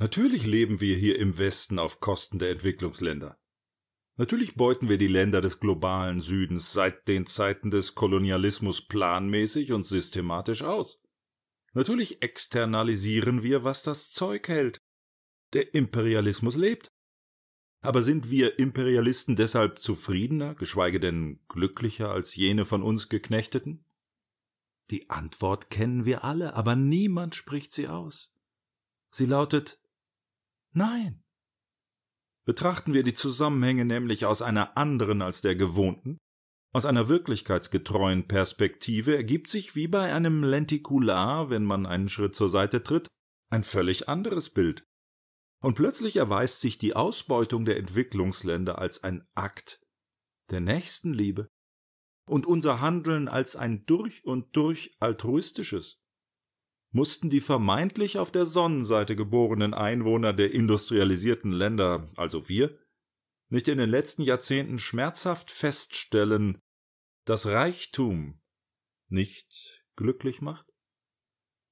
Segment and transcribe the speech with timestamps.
[0.00, 3.38] Natürlich leben wir hier im Westen auf Kosten der Entwicklungsländer.
[4.16, 9.84] Natürlich beuten wir die Länder des globalen Südens seit den Zeiten des Kolonialismus planmäßig und
[9.84, 11.02] systematisch aus.
[11.74, 14.80] Natürlich externalisieren wir, was das Zeug hält.
[15.52, 16.90] Der Imperialismus lebt.
[17.82, 23.84] Aber sind wir Imperialisten deshalb zufriedener, geschweige denn glücklicher als jene von uns Geknechteten?
[24.90, 28.32] Die Antwort kennen wir alle, aber niemand spricht sie aus.
[29.10, 29.80] Sie lautet
[30.72, 31.22] Nein.
[32.44, 36.18] Betrachten wir die Zusammenhänge nämlich aus einer anderen als der gewohnten,
[36.72, 42.48] aus einer wirklichkeitsgetreuen Perspektive ergibt sich wie bei einem Lentikular, wenn man einen Schritt zur
[42.48, 43.08] Seite tritt,
[43.50, 44.84] ein völlig anderes Bild.
[45.62, 49.80] Und plötzlich erweist sich die Ausbeutung der Entwicklungsländer als ein Akt
[50.50, 51.48] der Nächstenliebe
[52.26, 55.99] und unser Handeln als ein durch und durch altruistisches.
[56.92, 62.78] Mussten die vermeintlich auf der Sonnenseite geborenen Einwohner der industrialisierten Länder, also wir,
[63.48, 66.58] nicht in den letzten Jahrzehnten schmerzhaft feststellen,
[67.24, 68.40] dass Reichtum
[69.08, 70.66] nicht glücklich macht?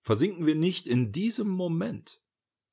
[0.05, 2.23] Versinken wir nicht in diesem Moment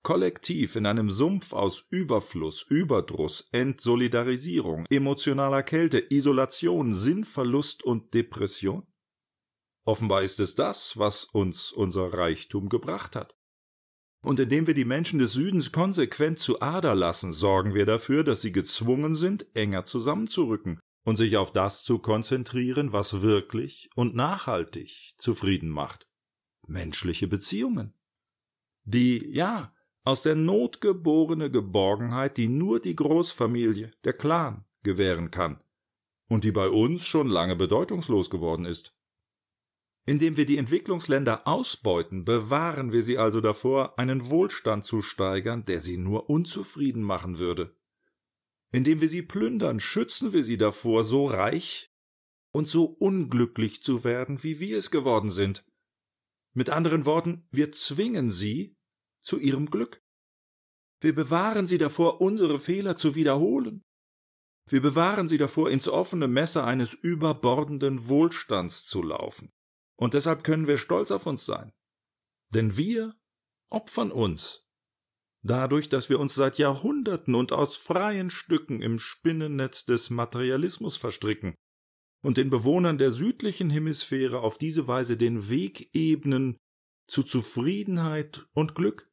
[0.03, 8.85] kollektiv in einem Sumpf aus Überfluss, Überdruss, Entsolidarisierung, emotionaler Kälte, Isolation, Sinnverlust und Depression?
[9.85, 13.35] Offenbar ist es das, was uns unser Reichtum gebracht hat.
[14.21, 18.41] Und indem wir die Menschen des Südens konsequent zu Ader lassen, sorgen wir dafür, dass
[18.41, 25.13] sie gezwungen sind, enger zusammenzurücken und sich auf das zu konzentrieren, was wirklich und nachhaltig
[25.19, 26.07] zufrieden macht.
[26.67, 27.93] Menschliche Beziehungen.
[28.83, 29.71] Die, ja,
[30.03, 35.59] aus der Not geborene Geborgenheit, die nur die Großfamilie, der Clan, gewähren kann
[36.27, 38.95] und die bei uns schon lange bedeutungslos geworden ist.
[40.07, 45.81] Indem wir die Entwicklungsländer ausbeuten, bewahren wir sie also davor, einen Wohlstand zu steigern, der
[45.81, 47.75] sie nur unzufrieden machen würde.
[48.71, 51.91] Indem wir sie plündern, schützen wir sie davor, so reich
[52.51, 55.65] und so unglücklich zu werden, wie wir es geworden sind.
[56.53, 58.77] Mit anderen Worten, wir zwingen sie
[59.19, 60.03] zu ihrem Glück.
[61.01, 63.81] Wir bewahren sie davor, unsere Fehler zu wiederholen.
[64.69, 69.51] Wir bewahren sie davor, ins offene Messer eines überbordenden Wohlstands zu laufen.
[69.97, 71.71] Und deshalb können wir stolz auf uns sein.
[72.53, 73.15] Denn wir
[73.69, 74.63] opfern uns.
[75.43, 81.53] Dadurch, dass wir uns seit Jahrhunderten und aus freien Stücken im Spinnennetz des Materialismus verstricken
[82.23, 86.57] und den Bewohnern der südlichen Hemisphäre auf diese Weise den Weg ebnen
[87.07, 89.07] zu Zufriedenheit und Glück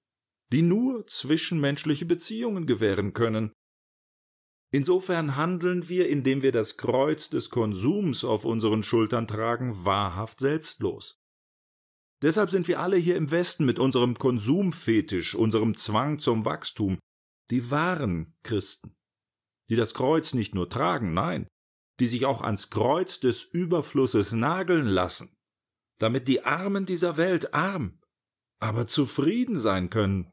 [0.53, 3.53] die nur zwischenmenschliche Beziehungen gewähren können.
[4.75, 11.23] Insofern handeln wir, indem wir das Kreuz des Konsums auf unseren Schultern tragen, wahrhaft selbstlos.
[12.23, 16.99] Deshalb sind wir alle hier im Westen mit unserem Konsumfetisch, unserem Zwang zum Wachstum,
[17.51, 18.97] die wahren Christen,
[19.69, 21.47] die das Kreuz nicht nur tragen, nein,
[22.01, 25.37] die sich auch ans Kreuz des Überflusses nageln lassen,
[25.99, 28.01] damit die Armen dieser Welt arm,
[28.59, 30.33] aber zufrieden sein können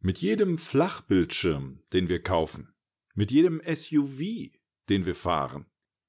[0.00, 2.73] mit jedem Flachbildschirm, den wir kaufen,
[3.14, 4.50] mit jedem SUV,
[4.88, 5.66] den wir fahren,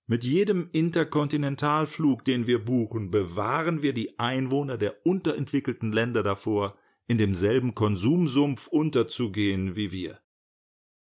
[0.07, 6.77] mit jedem Interkontinentalflug, den wir buchen, bewahren wir die Einwohner der unterentwickelten Länder davor,
[7.07, 10.19] in demselben Konsumsumpf unterzugehen wie wir.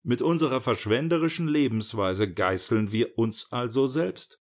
[0.04, 4.40] Mit unserer verschwenderischen Lebensweise geißeln wir uns also selbst,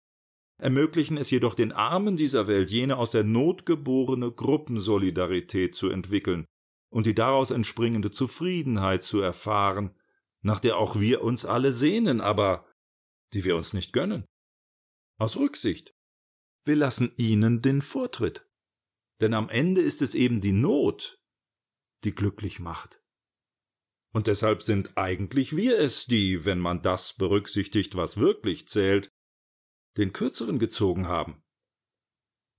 [0.58, 6.46] ermöglichen es jedoch den Armen dieser Welt jene aus der Not geborene Gruppensolidarität zu entwickeln,
[6.90, 9.92] und die daraus entspringende Zufriedenheit zu erfahren,
[10.42, 12.66] nach der auch wir uns alle sehnen, aber
[13.34, 14.26] die wir uns nicht gönnen.
[15.18, 15.94] Aus Rücksicht.
[16.66, 18.48] Wir lassen ihnen den Vortritt.
[19.22, 21.20] Denn am Ende ist es eben die Not,
[22.04, 23.02] die glücklich macht.
[24.12, 29.10] Und deshalb sind eigentlich wir es, die, wenn man das berücksichtigt, was wirklich zählt,
[29.98, 31.44] den kürzeren gezogen haben.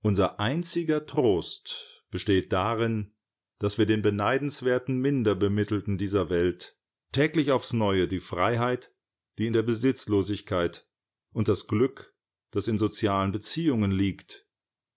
[0.03, 3.13] Unser einziger Trost besteht darin,
[3.59, 6.77] dass wir den beneidenswerten Minderbemittelten dieser Welt
[7.11, 8.93] täglich aufs neue die Freiheit,
[9.37, 10.87] die in der Besitzlosigkeit
[11.33, 12.15] und das Glück,
[12.51, 14.47] das in sozialen Beziehungen liegt,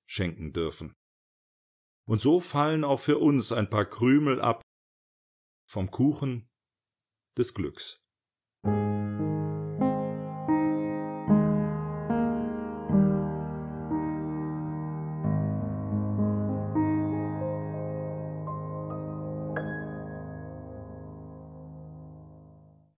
[0.06, 0.94] schenken dürfen.
[2.06, 4.62] Und so fallen auch für uns ein paar Krümel ab
[5.66, 6.48] vom Kuchen
[7.38, 8.03] des Glücks.